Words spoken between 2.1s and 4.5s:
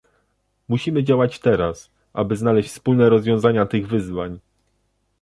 aby znaleźć wspólne rozwiązania tych wyzwań